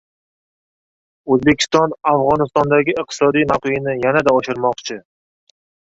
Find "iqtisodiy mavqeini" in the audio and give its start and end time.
3.03-3.95